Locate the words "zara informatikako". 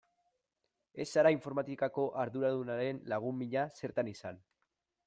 1.17-2.07